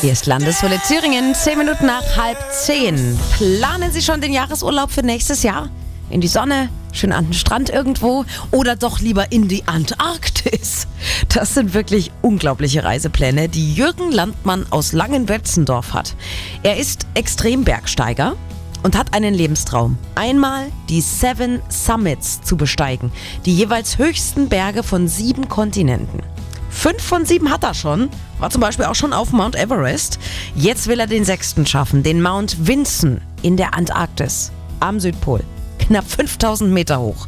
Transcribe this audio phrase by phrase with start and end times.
[0.00, 3.18] Hier ist Landeswelle Thüringen, 10 Minuten nach halb 10.
[3.36, 5.70] Planen Sie schon den Jahresurlaub für nächstes Jahr?
[6.08, 10.86] In die Sonne, schön an den Strand irgendwo oder doch lieber in die Antarktis?
[11.34, 16.14] Das sind wirklich unglaubliche Reisepläne, die Jürgen Landmann aus Langenwetzendorf hat.
[16.62, 18.36] Er ist Extrembergsteiger
[18.84, 19.98] und hat einen Lebenstraum.
[20.14, 23.10] Einmal die Seven Summits zu besteigen,
[23.44, 26.22] die jeweils höchsten Berge von sieben Kontinenten.
[26.70, 30.18] Fünf von sieben hat er schon, war zum Beispiel auch schon auf Mount Everest.
[30.54, 35.42] Jetzt will er den sechsten schaffen, den Mount Vinson in der Antarktis am Südpol.
[35.78, 37.26] Knapp 5000 Meter hoch.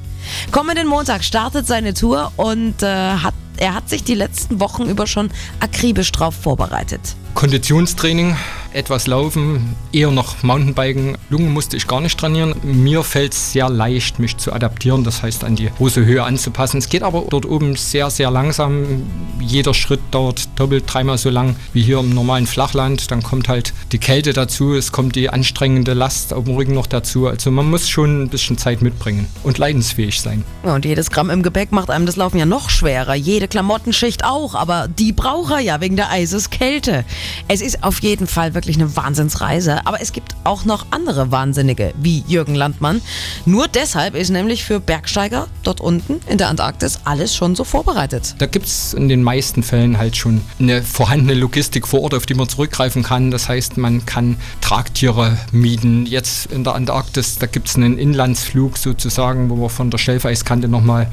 [0.52, 5.06] Kommenden Montag startet seine Tour und äh, hat, er hat sich die letzten Wochen über
[5.06, 7.00] schon akribisch drauf vorbereitet.
[7.34, 8.36] Konditionstraining,
[8.72, 11.18] etwas Laufen, eher noch Mountainbiken.
[11.28, 12.54] Lungen musste ich gar nicht trainieren.
[12.62, 16.78] Mir fällt es sehr leicht, mich zu adaptieren, das heißt an die große Höhe anzupassen.
[16.78, 19.02] Es geht aber dort oben sehr, sehr langsam.
[19.40, 23.10] Jeder Schritt dauert doppelt, dreimal so lang wie hier im normalen Flachland.
[23.10, 26.86] Dann kommt halt die Kälte dazu, es kommt die anstrengende Last auf dem Rücken noch
[26.86, 27.26] dazu.
[27.26, 30.44] Also man muss schon ein bisschen Zeit mitbringen und leidensfähig sein.
[30.64, 33.14] Ja, und jedes Gramm im Gepäck macht einem das Laufen ja noch schwerer.
[33.14, 37.04] Jede Klamottenschicht auch, aber die braucht er ja wegen der Eiseskälte.
[37.48, 41.92] Es ist auf jeden Fall wirklich eine Wahnsinnsreise, aber es gibt auch noch andere Wahnsinnige,
[42.00, 43.00] wie Jürgen Landmann.
[43.46, 48.34] Nur deshalb ist nämlich für Bergsteiger dort unten in der Antarktis alles schon so vorbereitet.
[48.38, 52.26] Da gibt es in den meisten Fällen halt schon eine vorhandene Logistik vor Ort, auf
[52.26, 53.30] die man zurückgreifen kann.
[53.30, 56.06] Das heißt, man kann Tragtiere mieten.
[56.06, 60.68] Jetzt in der Antarktis, da gibt es einen Inlandsflug sozusagen, wo wir von der Schelfeiskante
[60.68, 61.08] nochmal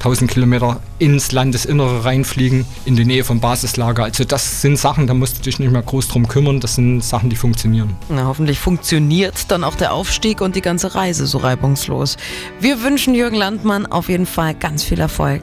[0.00, 4.04] 1000 Kilometer ins Landesinnere reinfliegen, in die Nähe vom Basislager.
[4.04, 6.58] Also das sind Sachen, da musst du dich nicht mehr groß drum kümmern.
[6.58, 7.94] Das sind Sachen, die funktionieren.
[8.08, 12.16] Na, hoffentlich funktioniert dann auch der Aufstieg und die ganze Reise so reibungslos.
[12.60, 15.42] Wir wünschen Jürgen Landmann auf jeden Fall ganz viel Erfolg.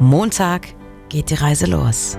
[0.00, 0.66] Montag
[1.08, 2.18] geht die Reise los.